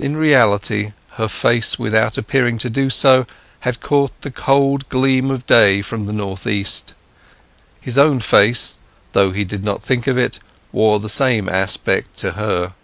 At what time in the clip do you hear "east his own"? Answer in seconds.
6.44-8.18